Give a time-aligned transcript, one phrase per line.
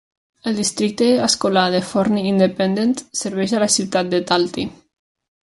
[0.51, 4.67] El districte escolar de Forney Independent serveix a la ciutat de Talty.